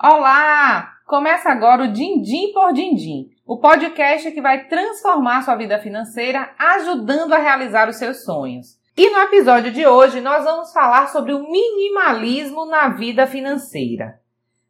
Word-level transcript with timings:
Olá! 0.00 0.94
Começa 1.04 1.50
agora 1.50 1.82
o 1.82 1.92
Dindim 1.92 2.52
por 2.52 2.72
Dindim, 2.72 3.30
o 3.44 3.56
podcast 3.56 4.30
que 4.30 4.40
vai 4.40 4.68
transformar 4.68 5.42
sua 5.42 5.56
vida 5.56 5.76
financeira, 5.80 6.54
ajudando 6.56 7.32
a 7.32 7.38
realizar 7.38 7.88
os 7.88 7.96
seus 7.96 8.22
sonhos. 8.22 8.78
E 8.96 9.10
no 9.10 9.18
episódio 9.18 9.72
de 9.72 9.84
hoje 9.84 10.20
nós 10.20 10.44
vamos 10.44 10.72
falar 10.72 11.08
sobre 11.08 11.32
o 11.32 11.50
minimalismo 11.50 12.64
na 12.66 12.90
vida 12.90 13.26
financeira. 13.26 14.20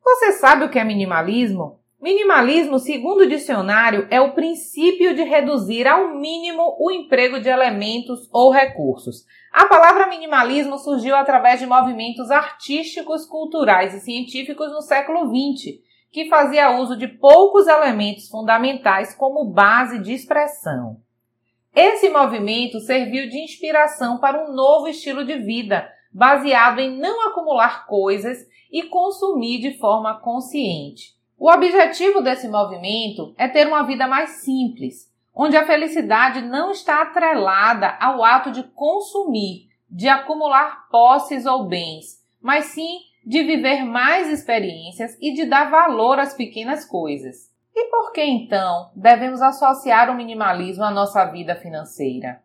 Você 0.00 0.30
sabe 0.30 0.64
o 0.64 0.68
que 0.68 0.78
é 0.78 0.84
minimalismo? 0.84 1.80
Minimalismo, 2.06 2.78
segundo 2.78 3.22
o 3.22 3.28
dicionário, 3.28 4.06
é 4.12 4.20
o 4.20 4.32
princípio 4.32 5.12
de 5.12 5.24
reduzir 5.24 5.88
ao 5.88 6.14
mínimo 6.14 6.76
o 6.78 6.88
emprego 6.88 7.40
de 7.40 7.48
elementos 7.48 8.28
ou 8.32 8.52
recursos. 8.52 9.24
A 9.52 9.66
palavra 9.66 10.06
minimalismo 10.06 10.78
surgiu 10.78 11.16
através 11.16 11.58
de 11.58 11.66
movimentos 11.66 12.30
artísticos, 12.30 13.26
culturais 13.26 13.92
e 13.92 13.98
científicos 13.98 14.70
no 14.70 14.82
século 14.82 15.26
XX, 15.26 15.80
que 16.12 16.28
fazia 16.28 16.78
uso 16.78 16.96
de 16.96 17.08
poucos 17.08 17.66
elementos 17.66 18.28
fundamentais 18.28 19.12
como 19.12 19.50
base 19.52 19.98
de 19.98 20.12
expressão. 20.12 20.98
Esse 21.74 22.08
movimento 22.08 22.78
serviu 22.78 23.28
de 23.28 23.42
inspiração 23.42 24.20
para 24.20 24.48
um 24.48 24.54
novo 24.54 24.86
estilo 24.86 25.24
de 25.24 25.38
vida, 25.38 25.90
baseado 26.12 26.78
em 26.78 27.00
não 27.00 27.28
acumular 27.28 27.84
coisas 27.88 28.38
e 28.70 28.84
consumir 28.84 29.58
de 29.58 29.76
forma 29.76 30.20
consciente. 30.20 31.15
O 31.38 31.50
objetivo 31.50 32.22
desse 32.22 32.48
movimento 32.48 33.34
é 33.36 33.46
ter 33.46 33.66
uma 33.66 33.82
vida 33.82 34.06
mais 34.06 34.40
simples, 34.40 35.12
onde 35.34 35.56
a 35.56 35.66
felicidade 35.66 36.40
não 36.40 36.70
está 36.70 37.02
atrelada 37.02 37.96
ao 38.00 38.24
ato 38.24 38.50
de 38.50 38.62
consumir, 38.62 39.68
de 39.88 40.08
acumular 40.08 40.88
posses 40.90 41.44
ou 41.44 41.64
bens, 41.64 42.24
mas 42.40 42.66
sim 42.66 43.00
de 43.24 43.42
viver 43.42 43.84
mais 43.84 44.30
experiências 44.30 45.16
e 45.20 45.34
de 45.34 45.44
dar 45.44 45.70
valor 45.70 46.18
às 46.18 46.32
pequenas 46.32 46.84
coisas. 46.84 47.50
E 47.74 47.90
por 47.90 48.12
que 48.12 48.22
então 48.22 48.90
devemos 48.96 49.42
associar 49.42 50.10
o 50.10 50.14
minimalismo 50.14 50.84
à 50.84 50.90
nossa 50.90 51.24
vida 51.26 51.54
financeira? 51.54 52.40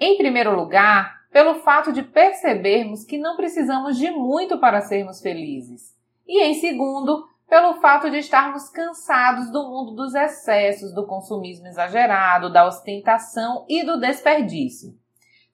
Em 0.00 0.16
primeiro 0.16 0.56
lugar, 0.56 1.18
pelo 1.30 1.56
fato 1.56 1.92
de 1.92 2.02
percebermos 2.02 3.04
que 3.04 3.18
não 3.18 3.36
precisamos 3.36 3.96
de 3.96 4.10
muito 4.10 4.58
para 4.58 4.80
sermos 4.80 5.20
felizes. 5.20 5.94
E 6.26 6.42
em 6.42 6.54
segundo, 6.54 7.28
pelo 7.48 7.80
fato 7.80 8.10
de 8.10 8.18
estarmos 8.18 8.68
cansados 8.68 9.50
do 9.50 9.64
mundo 9.64 9.92
dos 9.92 10.14
excessos, 10.14 10.94
do 10.94 11.06
consumismo 11.06 11.66
exagerado, 11.66 12.52
da 12.52 12.66
ostentação 12.66 13.64
e 13.68 13.84
do 13.84 13.98
desperdício. 13.98 14.94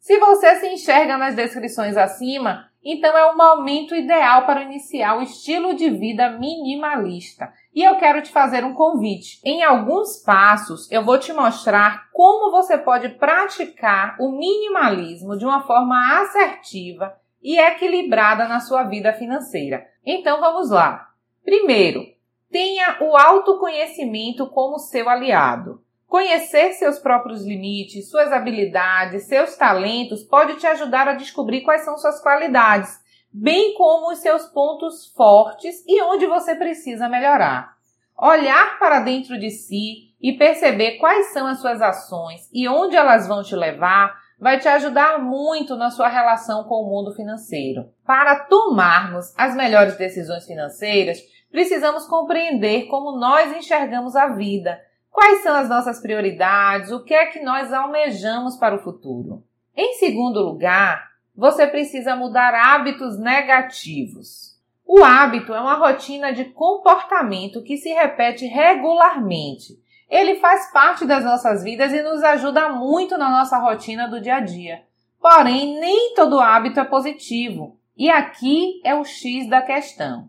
Se 0.01 0.19
você 0.19 0.57
se 0.57 0.69
enxerga 0.69 1.17
nas 1.17 1.35
descrições 1.35 1.97
acima, 1.97 2.69
então 2.85 3.17
é 3.17 3.25
o 3.31 3.37
momento 3.37 3.95
ideal 3.95 4.45
para 4.45 4.63
iniciar 4.63 5.17
o 5.17 5.23
estilo 5.23 5.75
de 5.75 5.89
vida 5.89 6.29
minimalista. 6.29 7.51
E 7.75 7.83
eu 7.83 7.97
quero 7.97 8.21
te 8.21 8.31
fazer 8.31 8.65
um 8.65 8.75
convite. 8.75 9.41
Em 9.43 9.63
alguns 9.63 10.19
passos, 10.19 10.91
eu 10.93 11.03
vou 11.03 11.19
te 11.19 11.33
mostrar 11.33 12.11
como 12.13 12.51
você 12.51 12.77
pode 12.77 13.09
praticar 13.11 14.17
o 14.21 14.31
minimalismo 14.33 15.39
de 15.39 15.47
uma 15.47 15.63
forma 15.63 16.21
assertiva 16.21 17.17
e 17.43 17.59
equilibrada 17.59 18.47
na 18.47 18.61
sua 18.61 18.83
vida 18.83 19.13
financeira. 19.15 19.87
Então 20.05 20.39
vamos 20.39 20.71
lá. 20.71 21.14
Primeiro, 21.45 22.07
tenha 22.51 22.97
o 23.01 23.17
autoconhecimento 23.17 24.49
como 24.49 24.79
seu 24.79 25.09
aliado. 25.09 25.83
Conhecer 26.07 26.73
seus 26.73 26.99
próprios 26.99 27.45
limites, 27.45 28.09
suas 28.09 28.33
habilidades, 28.33 29.25
seus 29.25 29.57
talentos 29.57 30.23
pode 30.23 30.57
te 30.57 30.67
ajudar 30.67 31.09
a 31.09 31.15
descobrir 31.15 31.63
quais 31.63 31.85
são 31.85 31.99
suas 31.99 32.23
qualidades, 32.23 32.99
bem 33.33 33.75
como 33.75 34.13
os 34.13 34.21
seus 34.21 34.47
pontos 34.47 35.13
fortes 35.15 35.85
e 35.87 36.01
onde 36.03 36.27
você 36.27 36.55
precisa 36.55 37.09
melhorar. 37.09 37.75
Olhar 38.17 38.79
para 38.79 39.01
dentro 39.01 39.39
de 39.39 39.51
si 39.51 40.15
e 40.23 40.33
perceber 40.35 40.99
quais 40.99 41.33
são 41.33 41.47
as 41.47 41.61
suas 41.61 41.83
ações 41.83 42.49
e 42.53 42.69
onde 42.69 42.95
elas 42.95 43.27
vão 43.27 43.43
te 43.43 43.57
levar 43.57 44.24
vai 44.39 44.59
te 44.59 44.69
ajudar 44.69 45.19
muito 45.19 45.77
na 45.77 45.91
sua 45.91 46.09
relação 46.09 46.65
com 46.65 46.83
o 46.83 46.89
mundo 46.89 47.15
financeiro. 47.15 47.89
Para 48.05 48.41
tomarmos 48.41 49.33
as 49.37 49.55
melhores 49.55 49.97
decisões 49.97 50.47
financeiras, 50.47 51.19
precisamos 51.51 52.07
compreender 52.07 52.87
como 52.87 53.19
nós 53.19 53.57
enxergamos 53.57 54.17
a 54.17 54.29
vida, 54.29 54.81
quais 55.11 55.43
são 55.43 55.55
as 55.55 55.69
nossas 55.69 56.01
prioridades, 56.01 56.91
o 56.91 57.05
que 57.05 57.15
é 57.15 57.27
que 57.27 57.41
nós 57.41 57.73
almejamos 57.73 58.57
para 58.57 58.75
o 58.75 58.83
futuro. 58.83 59.43
Em 59.77 59.95
segundo 59.95 60.41
lugar, 60.41 61.11
você 61.35 61.67
precisa 61.67 62.15
mudar 62.15 62.55
hábitos 62.55 63.19
negativos. 63.19 64.55
O 64.87 65.03
hábito 65.03 65.55
é 65.55 65.61
uma 65.61 65.75
rotina 65.75 66.33
de 66.33 66.45
comportamento 66.45 67.63
que 67.63 67.77
se 67.77 67.89
repete 67.93 68.47
regularmente 68.47 69.83
ele 70.09 70.37
faz 70.37 70.71
parte 70.73 71.07
das 71.07 71.25
nossas 71.25 71.63
vidas 71.63 71.93
e 71.93 72.03
nos 72.03 72.23
ajuda 72.23 72.69
muito 72.69 73.17
na 73.17 73.31
nossa 73.31 73.59
rotina 73.59 74.09
do 74.09 74.21
dia 74.21 74.37
a 74.37 74.41
dia. 74.41 74.85
Porém, 75.21 75.79
nem 75.81 76.15
todo 76.15 76.41
hábito 76.41 76.81
é 76.81 76.85
positivo. 76.85 77.79
E 77.97 78.11
aqui 78.11 78.81
é 78.85 78.95
o 78.95 79.05
X 79.05 79.49
da 79.49 79.63
questão. 79.63 80.29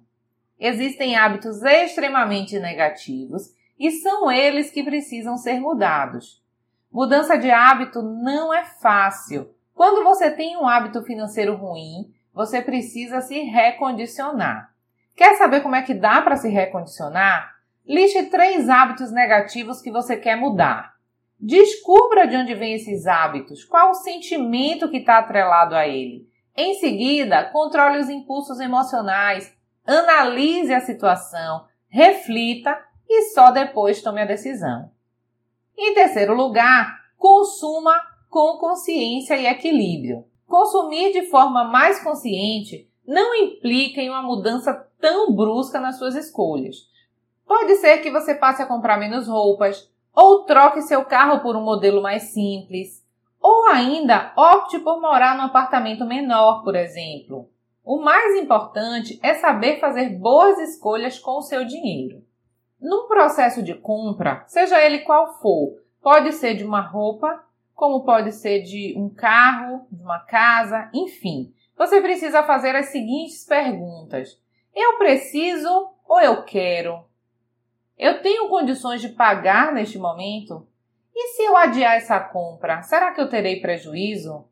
Existem 0.60 1.16
hábitos 1.16 1.62
extremamente 1.64 2.60
negativos 2.60 3.54
e 3.78 3.92
são 3.92 4.32
eles 4.32 4.72
que 4.72 4.84
precisam 4.84 5.38
ser 5.38 5.60
mudados. 5.60 6.42
Mudança 6.92 7.38
de 7.38 7.52
hábito 7.52 8.02
não 8.02 8.54
é 8.54 8.64
fácil. 8.64 9.54
Quando 9.74 10.04
você 10.04 10.32
tem 10.32 10.56
um 10.56 10.66
hábito 10.66 11.04
financeiro 11.04 11.56
ruim, 11.56 12.14
você 12.34 12.62
precisa 12.62 13.20
se 13.20 13.40
recondicionar. 13.40 14.74
Quer 15.16 15.36
saber 15.36 15.62
como 15.62 15.76
é 15.76 15.82
que 15.82 15.94
dá 15.94 16.22
para 16.22 16.38
se 16.38 16.48
recondicionar? 16.48 17.55
Liste 17.88 18.24
três 18.32 18.68
hábitos 18.68 19.12
negativos 19.12 19.80
que 19.80 19.92
você 19.92 20.18
quer 20.18 20.36
mudar. 20.36 20.96
Descubra 21.40 22.26
de 22.26 22.36
onde 22.36 22.56
vêm 22.56 22.74
esses 22.74 23.06
hábitos, 23.06 23.64
qual 23.64 23.92
o 23.92 23.96
sentimento 23.96 24.90
que 24.90 24.98
está 24.98 25.20
atrelado 25.20 25.76
a 25.76 25.88
ele. 25.88 26.28
Em 26.58 26.74
seguida, 26.80 27.46
controle 27.52 28.00
os 28.00 28.10
impulsos 28.10 28.60
emocionais, 28.60 29.56
analise 29.86 30.74
a 30.74 30.80
situação, 30.80 31.66
reflita 31.88 32.76
e 33.08 33.34
só 33.34 33.52
depois 33.52 34.02
tome 34.02 34.22
a 34.22 34.26
decisão. 34.26 34.90
Em 35.78 35.94
terceiro 35.94 36.34
lugar, 36.34 36.98
consuma 37.18 38.02
com 38.30 38.58
consciência 38.58 39.38
e 39.38 39.46
equilíbrio. 39.46 40.26
Consumir 40.48 41.12
de 41.12 41.28
forma 41.30 41.66
mais 41.66 42.02
consciente 42.04 42.90
não 43.06 43.36
implica 43.36 44.02
em 44.02 44.10
uma 44.10 44.24
mudança 44.24 44.74
tão 45.00 45.36
brusca 45.36 45.80
nas 45.80 46.00
suas 46.00 46.16
escolhas. 46.16 46.95
Pode 47.48 47.76
ser 47.76 48.00
que 48.00 48.12
você 48.12 48.34
passe 48.34 48.62
a 48.62 48.66
comprar 48.66 48.98
menos 48.98 49.28
roupas, 49.28 49.90
ou 50.14 50.44
troque 50.46 50.82
seu 50.82 51.06
carro 51.06 51.42
por 51.42 51.56
um 51.56 51.64
modelo 51.64 52.02
mais 52.02 52.24
simples, 52.24 53.06
ou 53.42 53.68
ainda 53.68 54.34
opte 54.36 54.80
por 54.80 55.00
morar 55.00 55.38
num 55.38 55.44
apartamento 55.44 56.06
menor, 56.06 56.64
por 56.64 56.76
exemplo. 56.76 57.50
O 57.84 58.00
mais 58.00 58.36
importante 58.42 59.20
é 59.22 59.36
saber 59.36 59.80
fazer 59.80 60.18
boas 60.18 60.58
escolhas 60.58 61.20
com 61.20 61.38
o 61.38 61.42
seu 61.44 61.66
dinheiro. 61.66 62.24
Num 62.82 63.08
processo 63.08 63.62
de 63.62 63.76
compra, 63.76 64.44
seja 64.48 64.84
ele 64.84 65.00
qual 65.00 65.36
for, 65.36 65.78
pode 66.02 66.32
ser 66.34 66.56
de 66.56 66.64
uma 66.64 66.82
roupa, 66.82 67.44
como 67.76 68.04
pode 68.04 68.32
ser 68.32 68.64
de 68.64 68.96
um 68.98 69.10
carro, 69.10 69.86
de 69.92 70.02
uma 70.02 70.20
casa, 70.20 70.90
enfim. 70.94 71.54
Você 71.78 72.02
precisa 72.02 72.42
fazer 72.42 72.76
as 72.76 72.88
seguintes 72.88 73.46
perguntas: 73.46 74.42
Eu 74.74 74.98
preciso 74.98 75.92
ou 76.08 76.20
eu 76.20 76.44
quero? 76.44 77.04
Eu 77.98 78.22
tenho 78.22 78.50
condições 78.50 79.02
de 79.02 79.10
pagar 79.10 79.72
neste 79.72 79.98
momento? 79.98 80.68
E 81.16 81.30
se 81.30 81.44
eu 81.44 81.56
adiar 81.56 81.96
essa 81.96 82.20
compra, 82.20 82.82
será 82.82 83.12
que 83.14 83.22
eu 83.22 83.30
terei 83.30 83.62
prejuízo? 83.62 84.46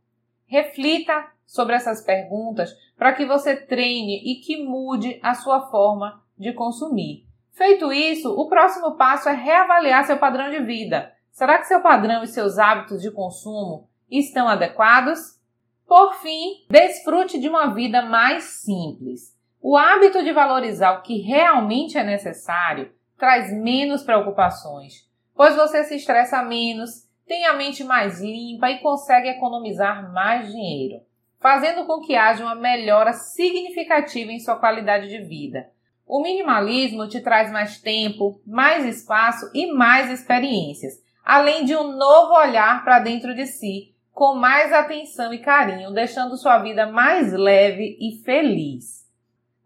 Reflita 0.46 1.28
sobre 1.46 1.76
essas 1.76 2.02
perguntas 2.02 2.74
para 2.98 3.12
que 3.14 3.26
você 3.26 3.56
treine 3.56 4.22
e 4.24 4.36
que 4.36 4.64
mude 4.64 5.20
a 5.22 5.34
sua 5.34 5.70
forma 5.70 6.24
de 6.38 6.54
consumir. 6.54 7.26
Feito 7.52 7.92
isso, 7.92 8.34
o 8.34 8.48
próximo 8.48 8.96
passo 8.96 9.28
é 9.28 9.34
reavaliar 9.34 10.06
seu 10.06 10.18
padrão 10.18 10.50
de 10.50 10.60
vida. 10.62 11.14
Será 11.32 11.58
que 11.58 11.68
seu 11.68 11.82
padrão 11.82 12.24
e 12.24 12.28
seus 12.28 12.58
hábitos 12.58 13.02
de 13.02 13.12
consumo 13.12 13.90
estão 14.10 14.48
adequados? 14.48 15.40
Por 15.86 16.14
fim, 16.16 16.66
desfrute 16.70 17.40
de 17.40 17.50
uma 17.50 17.68
vida 17.74 18.02
mais 18.02 18.44
simples. 18.44 19.38
O 19.62 19.76
hábito 19.78 20.24
de 20.24 20.32
valorizar 20.32 20.94
o 20.94 21.02
que 21.02 21.20
realmente 21.22 21.98
é 21.98 22.04
necessário 22.04 22.92
traz 23.24 23.54
menos 23.54 24.04
preocupações, 24.04 25.08
pois 25.34 25.56
você 25.56 25.86
se 25.86 25.96
estressa 25.96 26.44
menos, 26.44 27.08
tem 27.26 27.46
a 27.46 27.54
mente 27.54 27.82
mais 27.82 28.20
limpa 28.20 28.70
e 28.70 28.80
consegue 28.80 29.30
economizar 29.30 30.12
mais 30.12 30.52
dinheiro, 30.52 31.00
fazendo 31.40 31.86
com 31.86 32.02
que 32.02 32.18
haja 32.18 32.44
uma 32.44 32.54
melhora 32.54 33.14
significativa 33.14 34.30
em 34.30 34.42
sua 34.42 34.58
qualidade 34.58 35.08
de 35.08 35.20
vida. 35.20 35.70
O 36.06 36.22
minimalismo 36.22 37.08
te 37.08 37.22
traz 37.22 37.50
mais 37.50 37.80
tempo, 37.80 38.42
mais 38.46 38.86
espaço 38.86 39.50
e 39.54 39.72
mais 39.72 40.12
experiências, 40.12 41.02
além 41.24 41.64
de 41.64 41.78
um 41.78 41.96
novo 41.96 42.34
olhar 42.34 42.84
para 42.84 43.00
dentro 43.00 43.34
de 43.34 43.46
si, 43.46 43.96
com 44.12 44.36
mais 44.36 44.74
atenção 44.74 45.34
e 45.34 45.38
carinho, 45.38 45.94
deixando 45.94 46.36
sua 46.36 46.58
vida 46.58 46.88
mais 46.88 47.32
leve 47.32 47.98
e 48.02 48.22
feliz. 48.22 49.03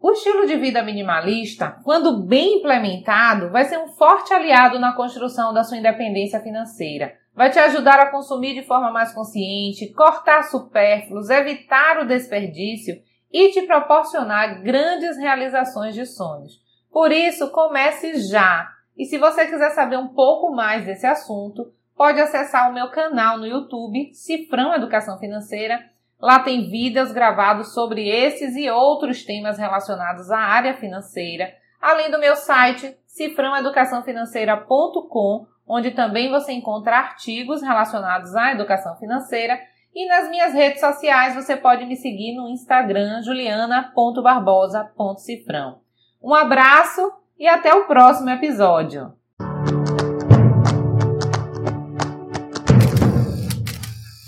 O 0.00 0.12
estilo 0.12 0.46
de 0.46 0.56
vida 0.56 0.80
minimalista, 0.80 1.76
quando 1.82 2.22
bem 2.24 2.58
implementado, 2.58 3.50
vai 3.50 3.64
ser 3.64 3.78
um 3.78 3.88
forte 3.88 4.32
aliado 4.32 4.78
na 4.78 4.92
construção 4.92 5.52
da 5.52 5.64
sua 5.64 5.76
independência 5.76 6.40
financeira. 6.40 7.14
Vai 7.34 7.50
te 7.50 7.58
ajudar 7.58 7.98
a 7.98 8.10
consumir 8.10 8.54
de 8.54 8.62
forma 8.62 8.92
mais 8.92 9.12
consciente, 9.12 9.92
cortar 9.92 10.44
supérfluos, 10.44 11.30
evitar 11.30 11.98
o 11.98 12.06
desperdício 12.06 12.94
e 13.32 13.50
te 13.50 13.62
proporcionar 13.62 14.62
grandes 14.62 15.18
realizações 15.18 15.96
de 15.96 16.06
sonhos. 16.06 16.62
Por 16.92 17.10
isso, 17.10 17.50
comece 17.50 18.20
já! 18.30 18.68
E 18.96 19.04
se 19.04 19.18
você 19.18 19.46
quiser 19.46 19.70
saber 19.70 19.98
um 19.98 20.08
pouco 20.08 20.54
mais 20.54 20.84
desse 20.84 21.06
assunto, 21.06 21.72
pode 21.96 22.20
acessar 22.20 22.70
o 22.70 22.74
meu 22.74 22.88
canal 22.90 23.36
no 23.36 23.46
YouTube, 23.46 24.14
Cifrão 24.14 24.72
Educação 24.72 25.18
Financeira 25.18 25.80
Lá 26.20 26.40
tem 26.40 26.68
vídeos 26.68 27.12
gravados 27.12 27.72
sobre 27.72 28.08
esses 28.08 28.56
e 28.56 28.68
outros 28.68 29.24
temas 29.24 29.56
relacionados 29.56 30.28
à 30.30 30.38
área 30.38 30.74
financeira, 30.74 31.54
além 31.80 32.10
do 32.10 32.18
meu 32.18 32.34
site 32.34 32.98
cifrãoeducaçãofinanceira.com, 33.06 35.46
onde 35.66 35.92
também 35.92 36.30
você 36.30 36.52
encontra 36.52 36.96
artigos 36.96 37.62
relacionados 37.62 38.34
à 38.34 38.50
educação 38.52 38.96
financeira. 38.96 39.58
E 39.94 40.06
nas 40.06 40.28
minhas 40.28 40.52
redes 40.52 40.80
sociais 40.80 41.34
você 41.34 41.56
pode 41.56 41.86
me 41.86 41.96
seguir 41.96 42.34
no 42.34 42.46
Instagram 42.48 43.22
juliana.barbosa.cifrão. 43.22 45.80
Um 46.22 46.34
abraço 46.34 47.10
e 47.38 47.46
até 47.46 47.72
o 47.74 47.86
próximo 47.86 48.28
episódio! 48.30 49.17